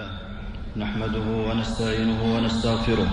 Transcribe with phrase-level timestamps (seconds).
[0.00, 0.16] لله
[0.76, 3.08] نحمده ونستعينه ونستغفره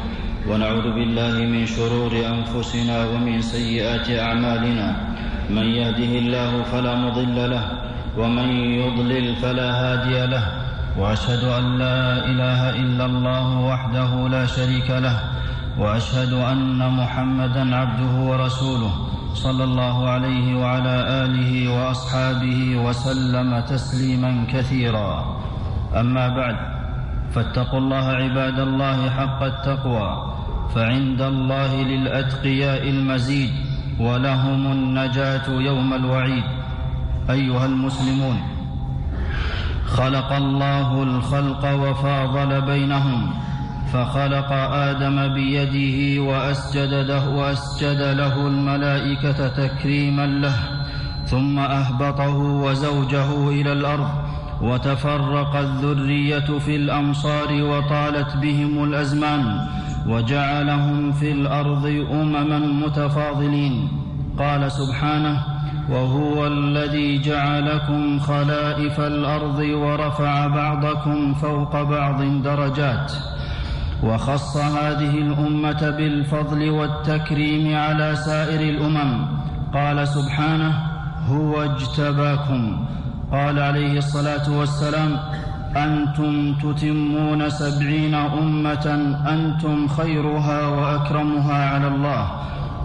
[0.48, 4.88] ونعوذ بالله من شرور أنفسنا ومن سيئات أعمالنا.
[5.50, 7.66] من يهده الله فلا مضل له
[8.18, 8.50] ومن
[8.82, 10.46] يضلل فلا هادي له.
[11.00, 12.00] وأشهد أن لا
[12.32, 15.18] إله إلا الله وحده لا شريك له.
[15.80, 18.94] وأشهد أن محمدا عبده ورسوله
[19.34, 25.12] صلى الله عليه وعلى آله وأصحابه وسلم تسليما كثيرا.
[25.96, 26.77] أما بعد
[27.32, 30.34] فاتقوا الله عباد الله حق التقوى
[30.76, 33.50] فعند الله للأتقياء المزيد
[34.00, 36.44] ولهم النجاة يوم الوعيد.
[37.30, 38.42] أيها المسلمون
[39.86, 43.34] خلق الله الخلق وفاضل بينهم
[43.94, 50.56] فخلق آدم بيده وأسجد له, وأسجد له الملائكة تكريما له
[51.26, 54.10] ثم أهبطه وزوجه إلى الأرض
[54.62, 59.68] وتفرقت الذرية في الأمصار وطالت بهم الأزمان
[60.08, 63.88] وجعلهم في الأرض أمما متفاضلين.
[64.40, 65.44] قال سبحانه
[65.90, 73.14] وهو الذي جعلكم خلائف الأرض ورفع بعضكم فوق بعض درجات
[74.04, 79.26] وخص هذه الأمة بالفضل والتكريم على سائر الأمم.
[79.74, 80.74] قال سبحانه
[81.28, 82.86] هو اجتباكم
[83.32, 85.20] قال عليه الصلاة والسلام
[85.76, 92.32] أنتم تتمون سبعين أمة أنتم خيرها وأكرمها على الله.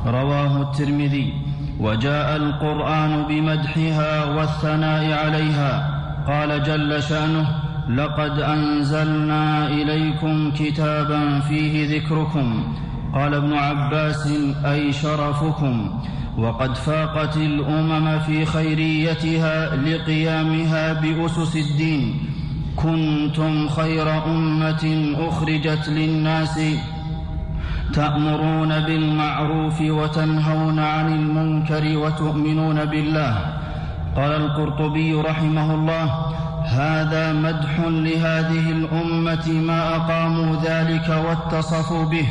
[0.07, 1.33] رواه الترمذي.
[1.81, 6.03] وجاء القرآن بمدحها والثناء عليها.
[6.27, 7.49] قال جل شأنه
[7.89, 12.75] لقد أنزلنا إليكم كتابا فيه ذكركم.
[13.15, 14.27] قال ابن عباس
[14.65, 16.01] أي شرفكم.
[16.39, 22.29] وقد فاقت الأمم في خيريتها لقيامها بأسس الدين.
[22.77, 26.61] كنتم خير أمة أخرجت للناس
[27.95, 33.35] تأمرون بالمعروف وتنهون عن المنكر وتؤمنون بالله.
[34.17, 36.07] قال القرطبي رحمه الله
[36.65, 42.27] هذا مدح لهذه الأمة ما أقاموا ذلك واتصفوا به.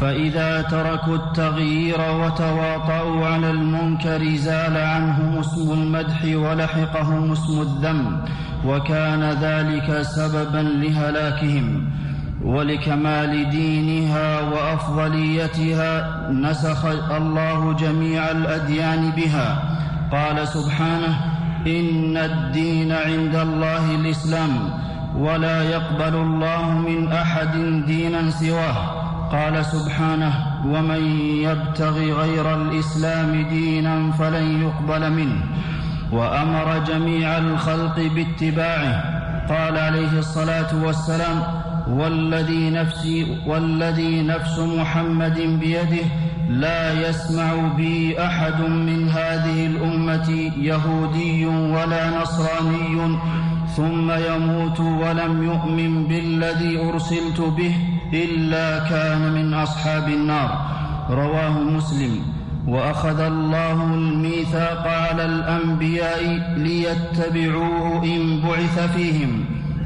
[0.00, 8.20] فإذا تركوا التغيير وتواطؤوا على المنكر زال عنهم اسم المدح ولحقهم اسم الذم
[8.66, 11.90] وكان ذلك سببا لهلاكهم
[12.44, 19.62] ولكمال دينها وأفضليتها نسخ الله جميع الأديان بها.
[20.12, 21.20] قال سبحانه
[21.66, 24.70] إن الدين عند الله الإسلام
[25.16, 27.52] ولا يقبل الله من أحد
[27.86, 28.97] دينا سواه.
[29.32, 30.32] قال سبحانه
[30.66, 31.02] ومن
[31.46, 35.40] يبتغ غير الإسلام دينا فلن يقبل منه.
[36.12, 39.18] وأمر جميع الخلق باتباعه.
[39.48, 41.42] قال عليه الصلاة والسلام
[41.90, 46.04] والذي نفسي والذي نفس محمد بيده
[46.48, 53.18] لا يسمع بي أحد من هذه الأمة يهودي ولا نصراني
[53.76, 57.74] ثم يموت ولم يؤمن بالذي أرسلت به
[58.12, 60.66] إلا كان من أصحاب النار.
[61.10, 62.22] رواه مسلم.
[62.66, 69.44] وأخذ الله الميثاق على الأنبياء ليتبعوه إن بعث فيهم.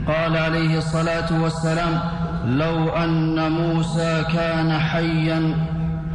[0.09, 2.01] قال عليه الصلاة والسلام
[2.47, 5.55] لو أن موسى كان حيا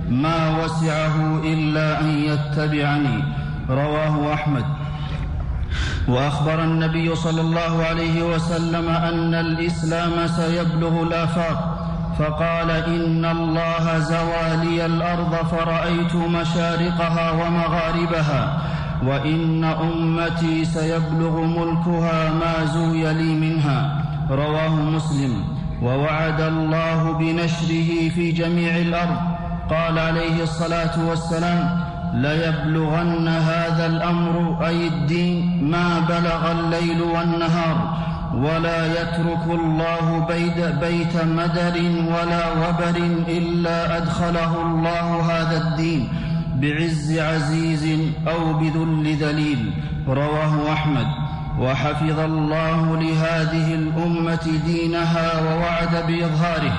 [0.10, 3.24] ما وسعه إلا أن يتبعني.
[3.70, 4.66] رواه أحمد.
[6.08, 11.77] وأخبر النبي صلى الله عليه وسلم أن الإسلام سيبلغ الآفاق.
[12.20, 18.62] فقال إن الله زوى لي الأرض فرأيت مشارقها ومغاربها
[19.06, 24.04] وإن أمتي سيبلغ ملكها ما زوي لي منها.
[24.32, 25.44] رواه مسلم.
[25.84, 29.18] ووعد الله بنشره في جميع الأرض.
[29.70, 31.80] قال عليه الصلاة والسلام
[32.14, 37.98] ليبلغن هذا الأمر أي الدين ما بلغ الليل والنهار.
[38.34, 41.76] ولا يترك الله بيت, بيت مدر
[42.08, 42.98] ولا وبر
[43.28, 46.10] إلا أدخله الله هذا الدين
[46.56, 49.72] بعز عزيز أو بذل ذليل.
[50.08, 51.08] رواه أحمد.
[51.60, 56.74] وحفظ الله لهذه الأمة دينها ووعد بإظهاره.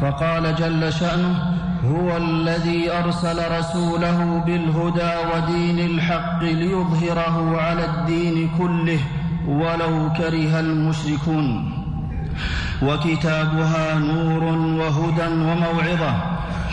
[0.00, 8.98] فقال جل شأنه هو الذي أرسل رسوله بالهدى ودين الحق ليظهره على الدين كله.
[9.48, 11.72] ولو كره المشركون.
[12.82, 16.14] وكتابها نور وهدى وموعظة.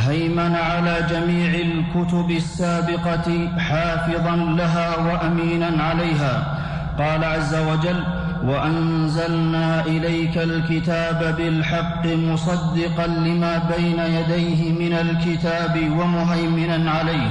[0.08, 6.58] هيمن على جميع الكتب السابقة حافظا لها وأمينا عليها.
[7.00, 8.04] قال عز وجل
[8.44, 17.30] وأنزلنا إليك الكتاب بالحق مصدقا لما بين يديه من الكتاب ومهيمنا عليه.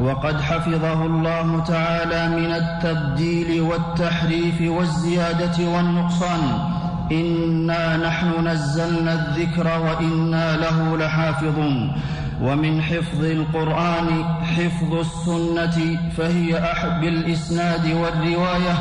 [0.00, 6.42] وقد حفظه الله تعالى من التبديل والتحريف والزيادة والنقصان.
[7.12, 11.92] إنا نحن نزلنا الذكر وإنا له لحافظون.
[12.42, 14.24] ومن حفظ القرآن
[14.56, 18.74] حفظ السنة فهي أحد بالإسناد والرواية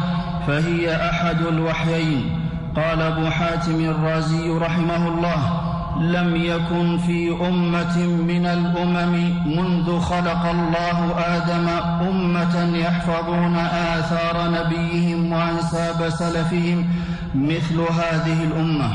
[0.47, 2.41] فهي أحد الوحيين.
[2.75, 5.64] قال أبو حاتم الرازي رحمه الله
[5.99, 11.67] لم يكن في أمة من الأمم منذ خلق الله آدم
[12.09, 16.85] أمة يحفظون آثار نبيهم وأنساب سلفهم
[17.35, 18.89] مثل هذه الأمة.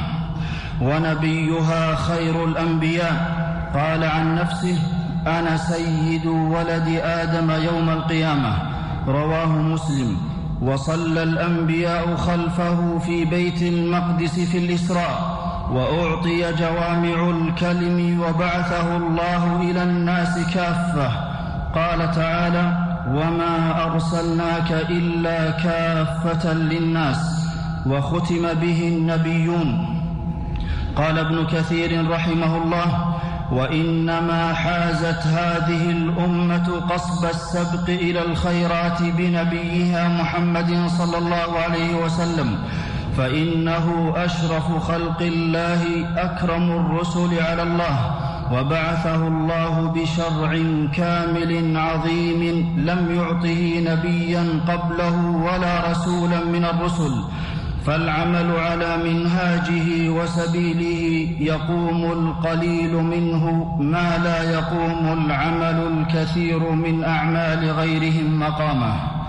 [0.83, 3.41] ونبيها خير الأنبياء.
[3.75, 4.79] قال عن نفسه
[5.27, 8.55] أنا سيد ولد آدم يوم القيامة.
[9.09, 10.17] رواه مسلم.
[10.63, 15.40] وصلى الأنبياء خلفه في بيت المقدس في الإسراء.
[15.73, 21.09] وأعطي جوامع الكلم وبعثه الله إلى الناس كافة.
[21.75, 22.67] قال تعالى
[23.09, 27.47] وما أرسلناك إلا كافة للناس
[27.87, 30.01] وختم به النبيون.
[30.97, 33.15] قال ابن كثير رحمه الله
[33.53, 42.59] وإنما حازت هذه الأمة قصب السبق إلى الخيرات بنبيها محمد صلى الله عليه وسلم
[43.17, 45.83] فإنه أشرف خلق الله
[46.17, 47.97] أكرم الرسل على الله
[48.53, 50.59] وبعثه الله بشرع
[50.95, 52.43] كامل عظيم
[52.77, 57.13] لم يعطه نبيا قبله ولا رسولا من الرسل
[57.87, 68.41] فالعمل على منهاجه وسبيله يقوم القليل منه ما لا يقوم العمل الكثير من أعمال غيرهم
[68.41, 69.20] مقامه.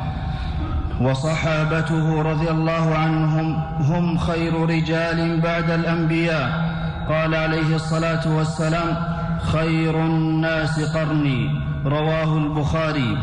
[1.01, 6.71] وصحابته رضي الله عنهم هم خير رجال بعد الأنبياء.
[7.09, 8.97] قال عليه الصلاة والسلام
[9.41, 11.49] خير الناس قرني.
[11.85, 13.17] رواه البخاري.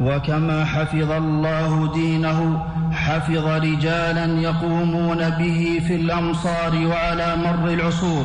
[0.00, 8.24] وكما حفظ الله دينه حفظ رجالا يقومون به في الأمصار وعلى مر العصور.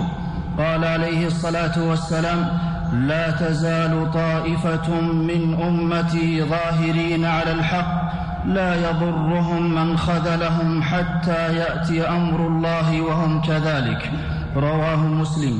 [0.57, 2.47] قال عليه الصلاة والسلام
[2.93, 8.16] لا تزال طائفة من أمتي ظاهرين على الحق
[8.47, 14.11] لا يضرهم من خذلهم حتى يأتي أمر الله وهم كذلك.
[14.55, 15.59] رواه مسلم.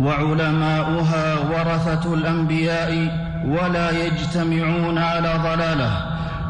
[0.00, 2.90] وعلماؤها ورثة الأنبياء
[3.46, 5.90] ولا يجتمعون على ضلالة.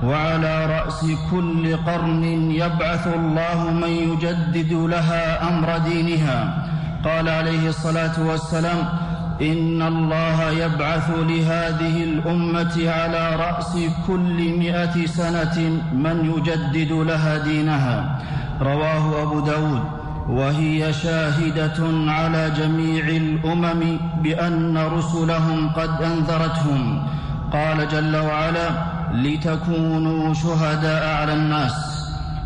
[0.04, 6.68] وعلى رأس كل قرن يبعث الله من يجدد لها أمر دينها.
[7.04, 9.01] قال عليه الصلاة والسلام
[9.42, 18.18] إن الله يبعث لهذه الأمة على رأس كل مائه سنة من يجدد لها دينها.
[18.60, 19.82] رواه أبو داود.
[20.28, 27.06] وهي شاهدة على جميع الأمم بأن رسلهم قد أنذرتهم.
[27.52, 28.68] قال جل وعلا
[29.12, 31.74] لتكونوا شهداء على الناس.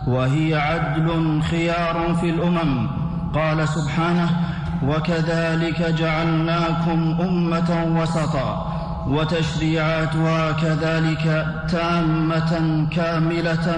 [0.07, 2.89] وهي عدل خيار في الأمم.
[3.35, 8.73] قال سبحانه وكذلك جعلناكم أمة وسطا
[9.09, 13.77] وتشريعاتها كذلك تامة كاملة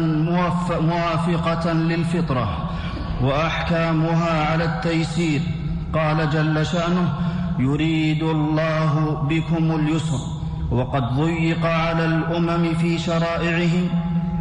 [0.80, 2.70] موافقة للفطرة
[3.22, 5.40] وأحكامها على التيسير.
[5.94, 7.12] قال جل شأنه
[7.58, 10.18] يريد الله بكم اليسر
[10.70, 13.88] وقد ضيق على الأمم في شرائعهم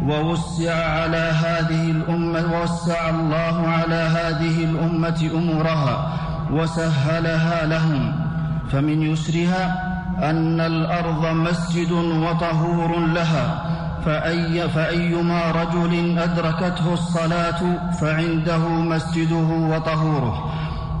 [0.08, 6.12] ووسع على هذه الأمة ووسع الله على هذه الأمة أمورها
[6.52, 8.12] وسهلها لهم
[8.72, 9.84] فمن يسرها
[10.30, 13.64] أن الأرض مسجد وطهور لها
[14.04, 20.50] فأي فأيما رجل أدركته الصلاة فعنده مسجده وطهوره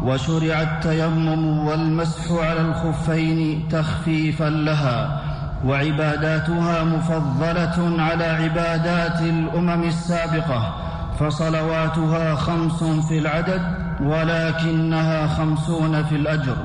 [0.04, 5.20] وشرع التيمم والمسح على الخفين تخفيفا لها
[5.64, 10.74] وعباداتها مفضلة على عبادات الأمم السابقة
[11.20, 16.56] فصلواتها خمس في العدد ولكنها خمسون في الأجر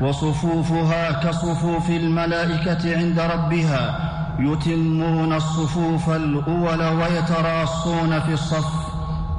[0.00, 3.98] وصفوفها كصفوف الملائكة عند ربها
[4.38, 8.72] يتمون الصفوف الأول ويتراصون في الصف.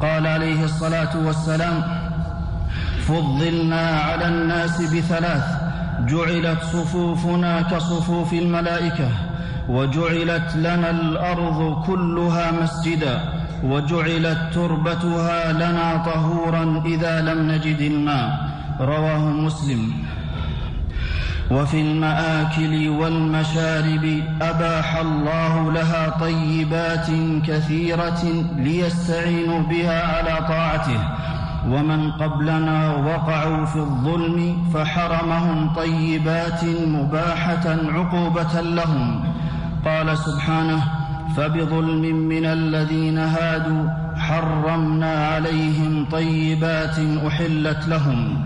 [0.01, 1.83] قال عليه الصلاة والسلام
[3.07, 5.43] فضلنا على الناس بثلاث
[5.99, 9.09] جعلت صفوفنا كصفوف الملائكة
[9.69, 13.36] وجعلت لنا الأرض كلها مسجدا.
[13.63, 18.39] وجعلت تربتها لنا طهورا إذا لم نجد الماء.
[18.81, 19.91] رواه مسلم.
[21.51, 27.07] وفي المآكل والمشارب أباح الله لها طيبات
[27.47, 28.23] كثيرة
[28.57, 30.99] ليستعينوا بها على طاعته.
[31.69, 39.23] ومن قبلنا وقعوا في الظلم فحرمهم طيبات مباحة عقوبة لهم.
[39.85, 40.96] قال سبحانه
[41.35, 46.95] فبظلم من الذين هادوا حرمنا عليهم طيبات
[47.27, 48.43] أحلت لهم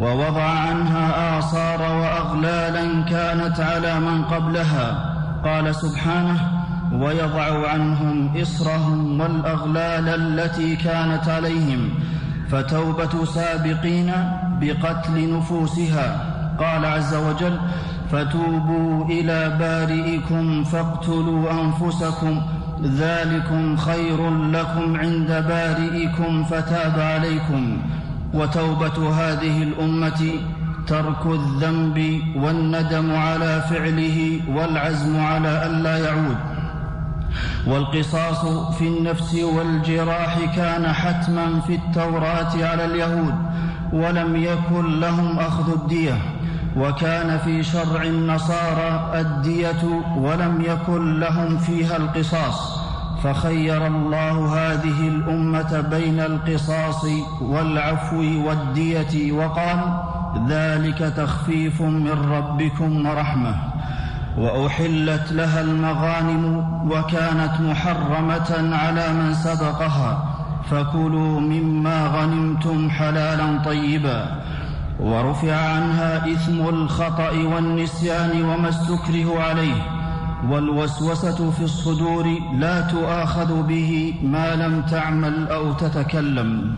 [0.00, 6.40] ووضع عنها آثار وأغلالا كانت على من قبلها قال سبحانه
[6.92, 11.88] ويضع عنهم إصرهم والأغلال التي كانت عليهم
[12.50, 14.12] فتوبة سابقين
[14.60, 17.58] بقتل نفوسها قال عز وجل
[18.12, 22.42] فتوبوا إلى بارئكم فاقتلوا أنفسكم.
[22.82, 27.78] ذلكم خير لكم عند بارئكم فتاب عليكم.
[28.34, 30.30] وتوبة هذه الأمة
[30.86, 36.36] ترك الذنب والندم على فعله والعزم على ألا يعود.
[37.66, 38.46] والقصاص
[38.78, 43.34] في النفس والجراح كان حتما في التوراة على اليهود
[43.92, 46.35] ولم يكن لهم أخذ الدية.
[46.76, 49.82] وكان في شرع النصارى الدية
[50.16, 52.80] ولم يكن لهم فيها القصاص
[53.24, 57.06] فخير الله هذه الأمة بين القصاص
[57.40, 59.78] والعفو والدية وقال
[60.48, 63.54] ذلك تخفيف من ربكم ورحمة.
[64.38, 70.24] وأحلت لها المغانم وكانت محرمة على من سبقها
[70.70, 74.26] فكلوا مما غنمتم حلالا طيبا.
[75.00, 79.82] ورفع عنها إثم الخطأ والنسيان وما استكره عليه
[80.48, 86.74] والوسوسة في الصدور لا تؤاخذ به ما لم تعمل أو تتكلم.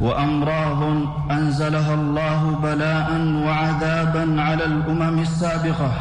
[0.00, 0.82] وأمراض
[1.30, 3.08] أنزلها الله بلاء
[3.46, 5.92] وعذابا على الأمم السابقة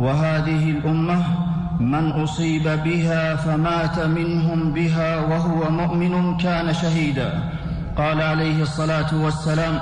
[0.00, 1.24] وهذه الأمة
[1.80, 7.42] من أصيب بها فمات منهم بها وهو مؤمن كان شهيدا.
[7.96, 9.78] قال عليه الصلاة والسلام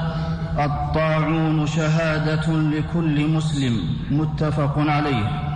[0.58, 5.48] الطاعون شهادة لكل مسلم متفق عليه.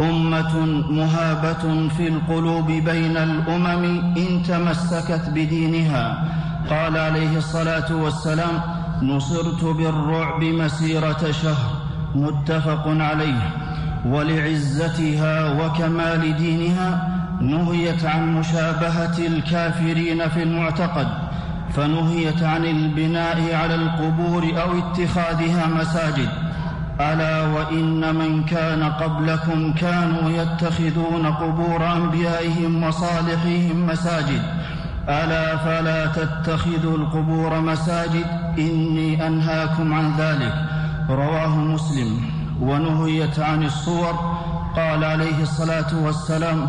[0.00, 3.84] أمة مهابة في القلوب بين الأمم
[4.16, 6.24] إن تمسكت بدينها.
[6.70, 8.60] قال عليه الصلاة والسلام
[9.02, 11.70] نصرت بالرعب مسيرة شهر.
[12.14, 13.52] متفق عليه.
[14.06, 21.25] ولعزتها وكمال دينها نهيت عن مشابهة الكافرين في المعتقد.
[21.76, 26.28] فنهيت عن البناء على القبور أو اتخاذها مساجد.
[27.00, 34.42] ألا وإن من كان قبلكم كانوا يتخذون قبور أنبيائهم وصالحهم مساجد.
[35.08, 38.26] ألا فلا تتخذوا القبور مساجد
[38.58, 40.54] إني أنهاكم عن ذلك.
[41.10, 42.20] رواه مسلم.
[42.60, 44.36] ونهيت عن الصور.
[44.76, 46.66] قال عليه الصلاة والسلام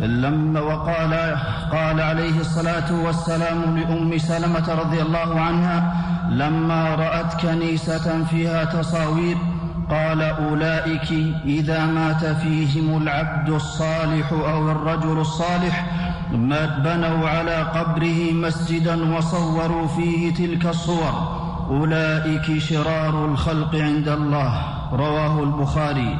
[0.00, 1.36] لما وقال
[1.72, 5.94] قال عليه الصلاة والسلام لأم سلمة رضي الله عنها
[6.30, 9.36] لما رأت كنيسة فيها تصاوير
[9.90, 11.12] قال أولئك
[11.44, 15.86] إذا مات فيهم العبد الصالح أو الرجل الصالح
[16.84, 21.36] بنوا على قبره مسجدا وصوروا فيه تلك الصور.
[21.70, 24.62] أولئك شرار الخلق عند الله.
[24.92, 26.18] رواه البخاري.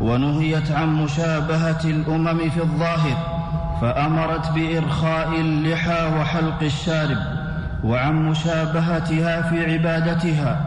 [0.00, 3.16] ونهيت عن مشابهة الأمم في الظاهر
[3.80, 7.18] فأمرت بإرخاء اللحى وحلق الشارب
[7.84, 10.60] وعن مشابهتها في عبادتها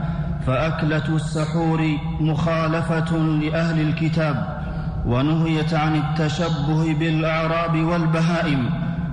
[0.47, 4.57] فاكله السحور مخالفة لأهل الكتاب
[5.05, 8.69] ونهيت عن التشبه بالأعراب والبهائم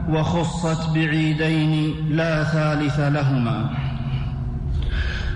[0.09, 3.71] وخصت بعيدين لا ثالث لهما.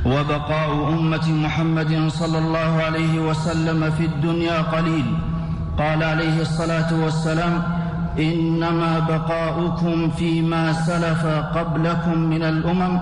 [0.08, 5.04] وبقاء أمة محمد صلى الله عليه وسلم في الدنيا قليل.
[5.78, 7.62] قال عليه الصلاة والسلام
[8.18, 13.00] إنما بقاؤكم فيما سلف قبلكم من الأمم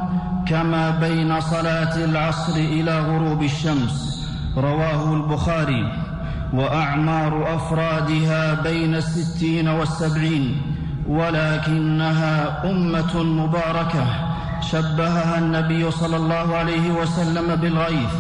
[0.49, 4.27] كما بين صلاة العصر إلى غروب الشمس.
[4.57, 5.93] رواه البخاري.
[6.53, 10.63] وأعمار أفرادها بين الستين والسبعين
[11.09, 14.26] ولكنها أمة مباركة.
[14.61, 18.15] شبهها النبي صلى الله عليه وسلم بالغيث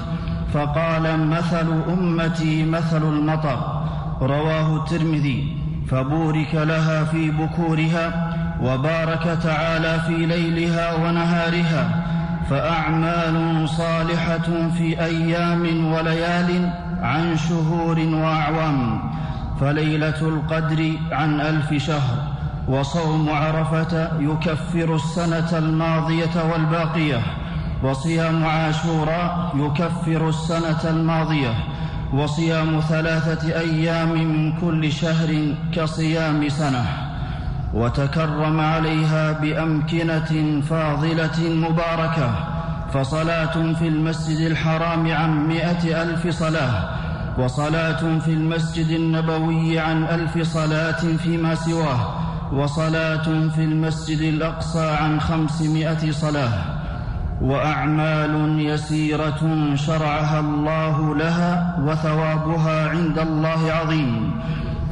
[0.54, 3.82] فقال مثل أمتي مثل المطر.
[4.20, 5.56] رواه الترمذي.
[5.90, 12.02] فبورك لها في بكورها وبارك تعالى في ليلها ونهارها
[12.50, 16.70] فأعمال صالحة في أيام وليال
[17.02, 19.00] عن شهور وأعوام
[19.60, 22.35] فليلة القدر عن ألف شهر.
[22.68, 27.22] وصوم عرفة يكفر السنة الماضية والباقية
[27.82, 31.54] وصيام عاشوراء يكفر السنة الماضية
[32.14, 36.84] وصيام ثلاثة أيام من كل شهر كصيام سنة
[37.74, 42.30] وتكرم عليها بأمكنة فاضلة مباركة
[42.92, 46.88] فصلاة في المسجد الحرام عن مائة ألف صلاة
[47.38, 56.12] وصلاة في المسجد النبوي عن ألف صلاة فيما سواه وصلاة في المسجد الأقصى عن خمسمائة
[56.12, 56.52] صلاة
[57.42, 59.40] وأعمال يسيرة
[59.74, 64.30] شرعها الله لها وثوابها عند الله عظيم.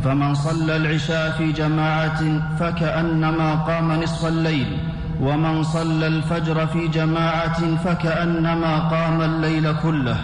[0.05, 2.21] فمن صلى العشاء في جماعة
[2.61, 4.79] فكأنما قام نصف الليل
[5.21, 10.17] ومن صلى الفجر في جماعة فكأنما قام الليل كله.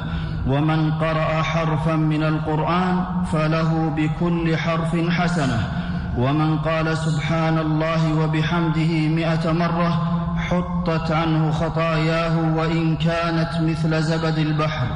[0.48, 5.79] ومن قرأ حرفا من القرآن فله بكل حرف حسنة.
[6.18, 9.90] ومن قال سبحان الله وبحمده مئة مرة
[10.36, 14.86] حطت عنه خطاياه وإن كانت مثل زبد البحر.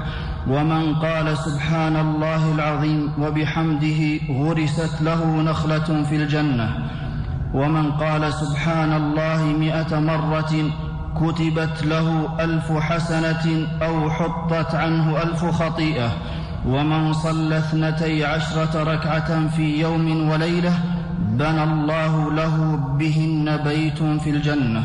[0.49, 6.69] ومن قال سبحان الله العظيم وبحمده غرست له نخلة في الجنة.
[7.55, 10.53] ومن قال سبحان الله مئة مرة
[11.21, 16.11] كتبت له ألف حسنة أو حطت عنه ألف خطيئة.
[16.67, 20.73] ومن صلى اثنتي عشرة ركعة في يوم وليلة
[21.39, 22.57] بنى الله له
[22.99, 24.83] بهن بيت في الجنة.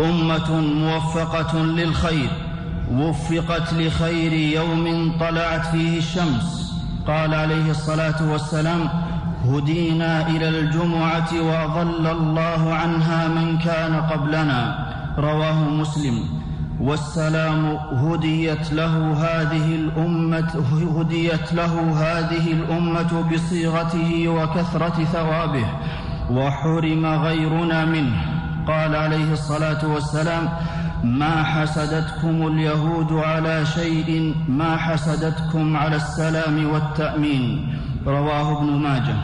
[0.00, 2.30] أمة موفقة للخير
[2.92, 6.72] وفقت لخير يوم طلعت فيه الشمس.
[7.06, 8.88] قال عليه الصلاة والسلام
[9.44, 14.86] هدينا إلى الجمعة وأضل الله عنها من كان قبلنا.
[15.18, 16.41] رواه مسلم.
[16.82, 20.52] والسلام هديت له هذه الأمة
[20.98, 21.74] هديت له
[22.04, 25.66] هذه الأمة بصيغته وكثرة ثوابه
[26.30, 28.16] وحرم غيرنا منه.
[28.68, 30.48] قال عليه الصلاة والسلام
[31.04, 37.74] ما حسدتكم اليهود على شيء ما حسدتكم على السلام والتأمين
[38.06, 39.16] رواه ابن ماجه.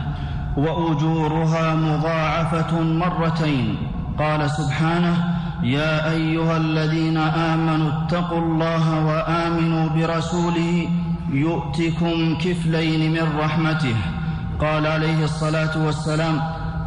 [0.57, 3.77] وأجورها مضاعفة مرتين.
[4.19, 10.89] قال سبحانه يا أيها الذين آمنوا اتقوا الله وآمنوا برسوله
[11.33, 13.97] يؤتكم كفلين من رحمته.
[14.61, 16.41] قال عليه الصلاة والسلام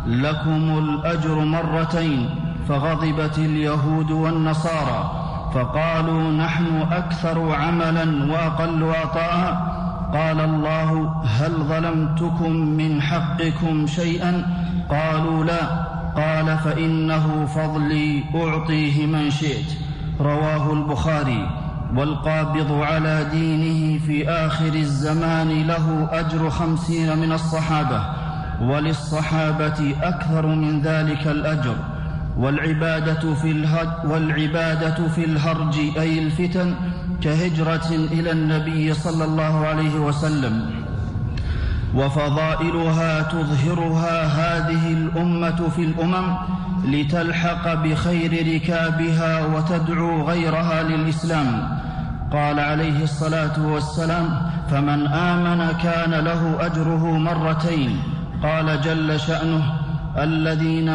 [0.08, 2.30] لكم الأجر مرتين
[2.70, 5.12] فغضبت اليهود والنصارى
[5.54, 9.72] فقالوا نحن أكثر عملا وأقل عطاء.
[10.14, 14.46] قال الله هل ظلمتكم من حقكم شيئا؟
[14.90, 15.81] قالوا لا
[16.16, 19.78] قال فإنه فضلي أعطيه من شئت.
[20.20, 21.50] رواه البخاري.
[21.96, 28.06] والقابض على دينه في آخر الزمان له أجر خمسين من الصحابة
[28.62, 31.76] وللصحابة أكثر من ذلك الأجر.
[32.38, 36.76] والعبادة في, الهج والعبادة في الهرج أي الفتن
[37.22, 40.81] كهجرة إلى النبي صلى الله عليه وسلم.
[41.96, 46.36] وفضائلها تظهرها هذه الأمة في الأمم
[46.86, 51.82] لتلحق بخير ركابها وتدعو غيرها للإسلام.
[52.34, 58.00] قال عليه الصلاة والسلام فمن آمن كان له أجره مرتين
[58.44, 59.64] قال جل شأنه
[60.18, 60.90] الذين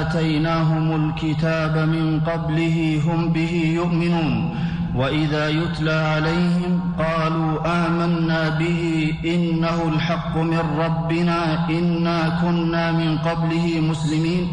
[0.00, 4.54] آتيناهم الكتاب من قبله هم به يؤمنون
[4.94, 14.48] وإذا يتلى عليهم قالوا آمنا به إنه الحق من ربنا إنا كنا من قبله مسلمين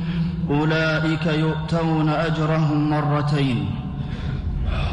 [0.50, 3.66] أولئك يؤتون أجرهم مرتين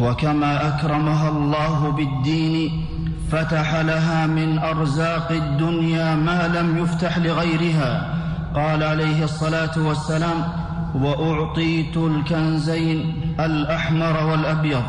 [0.03, 2.71] وكما أكرمها الله بالدين
[3.33, 8.15] فتح لها من أرزاق الدنيا ما لم يفتح لغيرها
[8.55, 10.45] قال عليه الصلاة والسلام
[10.95, 14.83] واعطيت الكنزين الأحمر والأبيض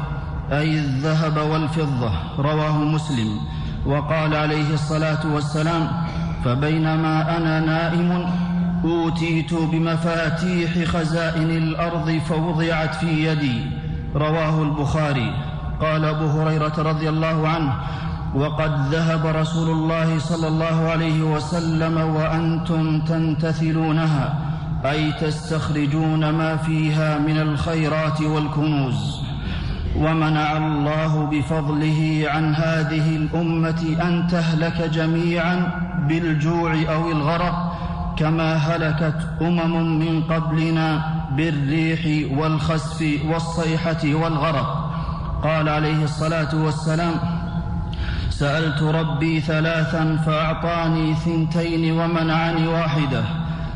[0.51, 3.39] أي الذهب والفضة رواه مسلم.
[3.85, 5.87] وقال عليه الصلاة والسلام
[6.45, 8.29] فبينما أنا نائم
[8.85, 13.61] أوتيت بمفاتيح خزائن الأرض فوضعت في يدي.
[14.15, 15.33] رواه البخاري.
[15.81, 17.73] قال أبو هريرة رضي الله عنه
[18.35, 24.35] وقد ذهب رسول الله صلى الله عليه وسلم وأنتم تنتثلونها
[24.85, 29.21] أي تستخرجون ما فيها من الخيرات والكنوز.
[29.97, 35.71] ومنع الله بفضله عن هذه الأمة أن تهلك جميعا
[36.07, 37.77] بالجوع أو الغرق
[38.17, 44.91] كما هلكت أمم من قبلنا بالريح والخسف والصيحة والغرق.
[45.43, 47.13] قال عليه الصلاة والسلام
[48.29, 53.23] سألت ربي ثلاثا فأعطاني ثنتين ومنعني واحدة.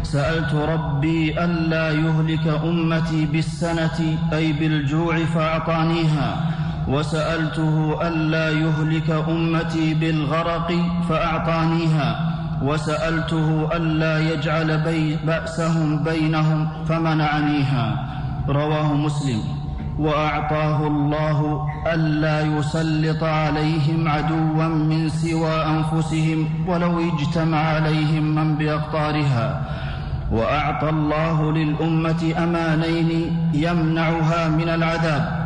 [0.03, 6.51] سألت ربي الا يهلك أمتي بالسنة أي بالجوع فأعطانيها.
[6.87, 10.73] وسألته الا يهلك أمتي بالغرق
[11.09, 12.31] فأعطانيها.
[12.63, 18.07] وسألته الا يجعل بي بأسهم بينهم فمنعنيها.
[18.49, 19.41] رواه مسلم.
[19.99, 29.61] وأعطاه الله الا يسلط عليهم عدوا من سوى أنفسهم ولو اجتمع عليهم من بأقطارها.
[30.31, 35.41] وأعطى الله للأمة أمانين يمنعها من العذاب.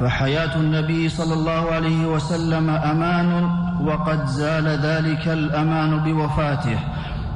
[0.00, 3.50] فحياة النبي صلى الله عليه وسلم أمان
[3.84, 6.78] وقد زال ذلك الأمان بوفاته.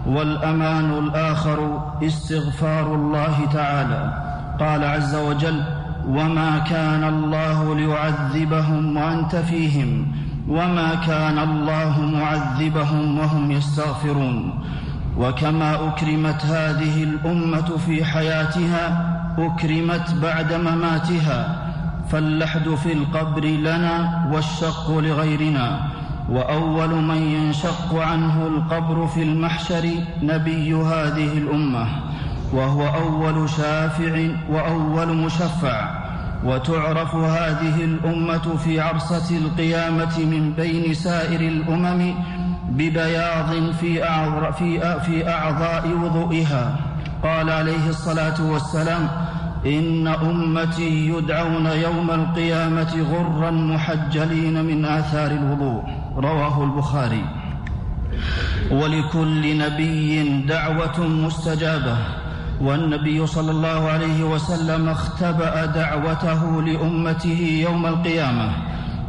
[0.06, 4.12] والأمان الآخر استغفار الله تعالى.
[4.60, 5.62] قال عز وجل
[6.08, 10.12] وما كان الله ليعذبهم وأنت فيهم
[10.48, 14.58] وما كان الله معذبهم وهم يستغفرون
[15.18, 21.58] وكما أكرمت هذه الأمة في حياتها أكرمت بعد مماتها.
[22.10, 25.80] فاللحد في القبر لنا والشق لغيرنا.
[26.28, 29.88] وأول من ينشق عنه القبر في المحشر
[30.22, 31.86] نبي هذه الأمة.
[32.52, 36.02] وهو أول شافع وأول مشفع.
[36.44, 42.14] وتعرف هذه الأمة في عرصة القيامة من بين سائر الأمم
[42.76, 43.92] ببياض في
[45.06, 46.76] في أعضاء وضوئها.
[47.22, 49.08] قال عليه الصلاة والسلام
[49.66, 55.82] إن أمتي يدعون يوم القيامة غرا محجلين من آثار الوضوء.
[56.16, 57.24] رواه البخاري.
[58.70, 61.96] ولكل نبي دعوة مستجابة.
[62.60, 68.48] والنبي صلى الله عليه وسلم اختبأ دعوته لأمته يوم القيامة.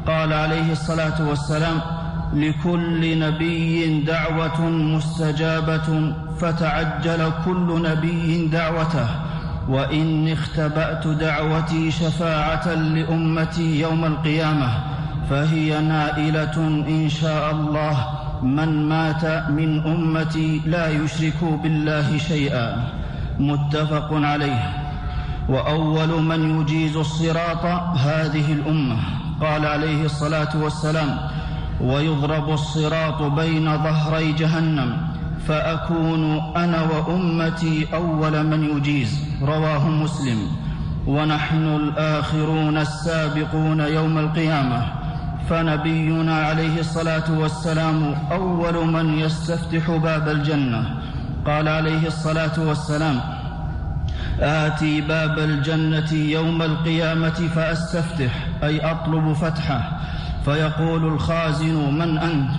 [0.07, 1.81] قال عليه الصلاة والسلام
[2.33, 9.07] لكل نبي دعوة مستجابة فتعجل كل نبي دعوته.
[9.69, 14.69] واني اختبأت دعوتي شفاعة لأمتي يوم القيامة
[15.29, 18.07] فهي نائلة إن شاء الله.
[18.43, 22.87] من مات من أمتي لا يشرك بالله شيئا.
[23.39, 24.73] متفق عليه.
[25.49, 27.65] وأول من يجيز الصراط
[27.97, 28.97] هذه الأمة.
[29.41, 31.17] قال عليه الصلاة والسلام
[31.83, 34.97] ويضرب الصراط بين ظهري جهنم
[35.47, 36.23] فأكون
[36.55, 40.47] أنا وأمتي أول من يجيز رواه مسلم.
[41.07, 44.81] ونحن الآخرون السابقون يوم القيامة.
[45.49, 50.81] فنبينا عليه الصلاة والسلام أول من يستفتح باب الجنة.
[51.45, 53.19] قال عليه الصلاة والسلام
[54.39, 59.99] آتي باب الجنة يوم القيامة فأستفتح أي أطلب فتحه.
[60.45, 62.49] فيقول الخازن من أنت؟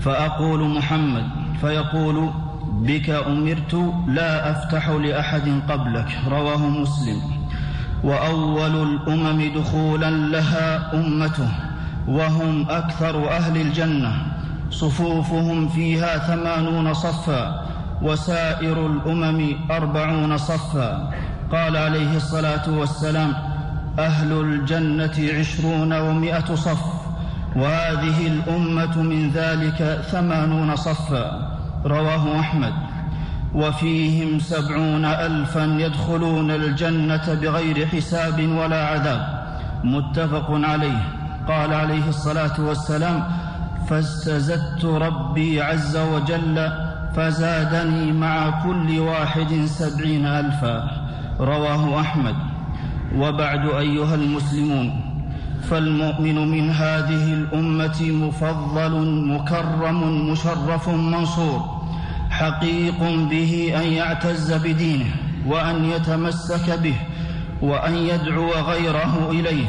[0.00, 1.24] فأقول محمد.
[1.60, 2.30] فيقول
[2.72, 7.20] بك أمرت لا أفتح لأحد قبلك رواه مسلم.
[8.04, 11.48] وأول الأمم دخولا لها أمته
[12.08, 14.12] وهم أكثر أهل الجنة.
[14.70, 17.66] صفوفهم فيها ثمانون صفا
[18.02, 21.10] وسائر الأمم أربعون صفا.
[21.52, 23.32] قال عليه الصلاة والسلام
[23.98, 26.99] أهل الجنة عشرون ومائه صف.
[27.56, 32.72] وهذه الأمة من ذلك ثمانون صفا رواه أحمد.
[33.54, 39.40] وفيهم سبعون الفا يدخلون الجنة بغير حساب ولا عذاب.
[39.84, 41.02] متفق عليه.
[41.48, 43.24] قال عليه الصلاة والسلام
[43.88, 46.72] فاستزدت ربي عز وجل
[47.16, 50.90] فزادني مع كل واحد سبعين الفا.
[51.40, 52.34] رواه أحمد.
[53.16, 55.09] وبعد أيها المسلمون
[55.62, 58.92] فالمؤمن من هذه الأمة مفضل
[59.26, 61.80] مكرم مشرف منصور
[62.30, 65.10] حقيق به أن يعتز بدينه
[65.46, 66.94] وأن يتمسك به
[67.62, 69.66] وأن يدعو غيره إليه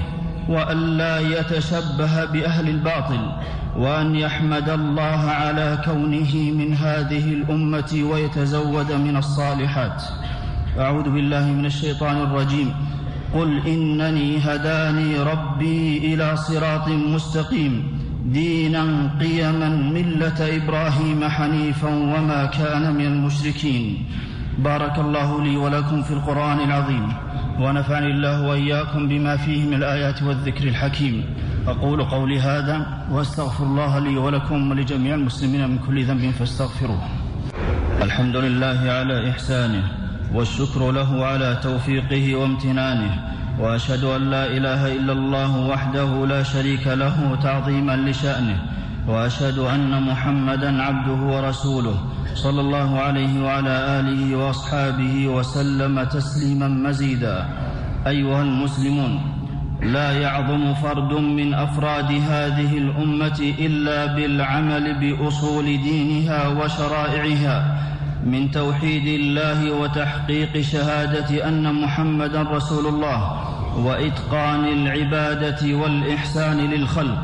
[0.49, 3.32] وأن لا يتشبه بأهل الباطل
[3.77, 10.04] وأن يحمد الله على كونه من هذه الأمة ويتزود من الصالحات.
[10.80, 12.73] أعوذ بالله من الشيطان الرجيم.
[13.34, 23.06] قل إنني هداني ربي إلى صراط مستقيم دينا قيما ملة إبراهيم حنيفا وما كان من
[23.06, 24.06] المشركين.
[24.58, 27.13] بارك الله لي ولكم في القرآن العظيم
[27.60, 31.26] ونفعني الله وإياكم بما فيه من الآيات والذكر الحكيم.
[31.67, 37.02] أقول قولي هذا وأستغفر الله لي ولكم ولجميع المسلمين من كل ذنب فاستغفروه.
[38.02, 40.01] الحمد لله على إحسانه.
[40.34, 47.38] والشكر له على توفيقه وامتنانه وأشهد أن لا إله إلا الله وحده لا شريك له
[47.44, 48.60] تعظيما لشأنه
[49.08, 51.96] وأشهد أن محمدا عبده ورسوله
[52.36, 57.46] صلى الله عليه وعلى آله وأصحابه وسلم تسليما مزيدا.
[58.08, 59.20] أيها المسلمون
[59.82, 67.78] لا يعظم فرد من أفراد هذه الأمة إلا بالعمل بأصول دينها وشرائعها
[68.25, 73.19] من توحيد الله وتحقيق شهادة أن محمدا رسول الله
[73.77, 77.17] وإتقان العبادة والإحسان للخلق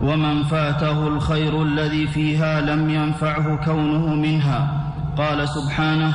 [0.00, 4.82] ومن فاته الخير الذي فيها لم ينفعه كونه منها.
[5.16, 6.12] قال سبحانه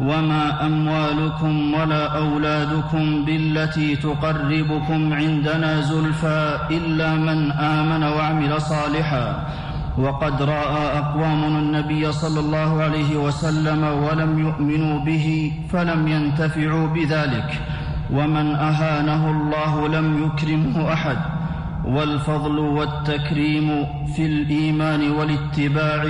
[0.00, 9.46] وما أموالكم ولا أولادكم بالتي تقربكم عندنا زلفى إلا من آمن وعمل صالحا.
[9.98, 17.60] وقد رأى اقوام النبي صلى الله عليه وسلم ولم يؤمنوا به فلم ينتفعوا بذلك.
[18.12, 21.16] ومن أهانه الله لم يكرمه أحد.
[21.84, 26.04] والفضل والتكريم في الإيمان والاتباع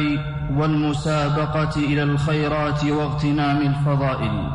[0.57, 4.51] والمسابقة إلى الخيرات واغتنام الفضائل.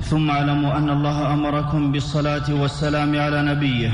[0.00, 3.92] ثم اعلموا أن الله أمركم بالصلاة والسلام على نبيه.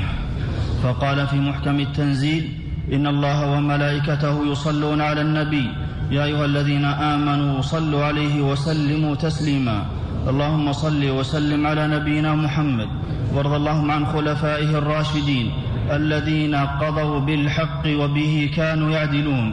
[0.83, 5.67] فقال في محكم التنزيل إن الله وملائكته يصلون على النبي.
[6.11, 9.85] يا أيها الذين آمنوا صلوا عليه وسلموا تسليما.
[10.29, 12.89] اللهم صل وسلم على نبينا محمد.
[13.33, 15.51] وارض اللهم عن خلفائه الراشدين
[15.91, 19.47] الذين قضوا بالحق وبه كانوا يعدلون.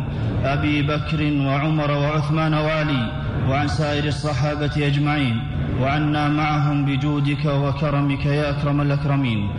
[0.44, 3.02] أبي بكر وعمر وعثمان وعلي
[3.48, 5.55] وعن سائر الصحابة أجمعين.
[5.82, 9.50] وعنا معهم بجودك وكرمك يا أكرم الأكرمين.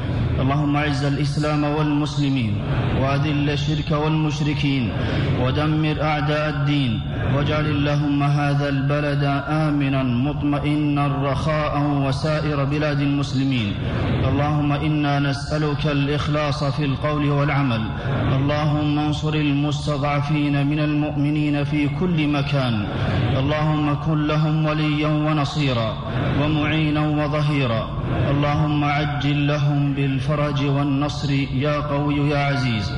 [0.42, 2.54] اللهم أعز الإسلام والمسلمين
[3.02, 4.92] وأذل الشرك والمشركين
[5.42, 7.02] ودمر أعداء الدين
[7.36, 11.74] واجعل اللهم هذا البلد آمنا مطمئنا رخاء
[12.06, 13.74] وسائر بلاد المسلمين.
[14.30, 17.84] اللهم إنا نسألك الإخلاص في القول والعمل.
[18.38, 22.86] اللهم انصر المستضعفين من المؤمنين في كل مكان.
[23.38, 26.07] اللهم كن لهم وليا ونصيرا.
[26.42, 27.90] ومعينا وظهيرا.
[28.32, 32.92] اللهم عجل لهم بالفرج والنصر يا قوي يا عزيز.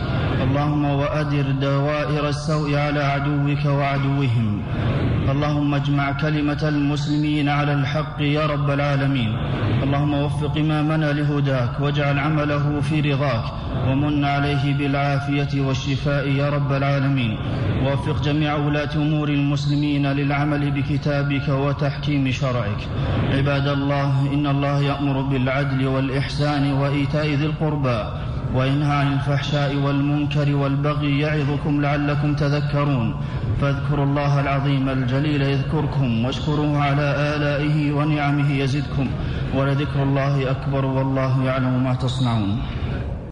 [0.44, 4.62] اللهم وأدر دوائر السوء على عدوك وعدوهم.
[5.32, 9.38] اللهم اجمع كلمة المسلمين على الحق يا رب العالمين.
[9.84, 13.44] اللهم وفق امامنا لهداك واجعل عمله في رضاك
[13.88, 17.38] ومن عليه بالعافية والشفاء يا رب العالمين.
[17.84, 22.82] ووفق جميع ولاة أمور المسلمين للعمل بكتابك وتحكيم شرعك.
[23.34, 28.02] عباد الله إن الله يأمر بالعدل والإحسان وإيتاء ذي القربى.
[28.56, 33.16] وينهى عن الفحشاء والمنكر والبغي يعظكم لعلكم تذكرون
[33.62, 39.08] فاذكروا الله العظيم الجليل يذكركم واشكروه على آلائه ونعمه يزدكم
[39.56, 42.60] ولذكر الله أكبر والله يعلم ما تصنعون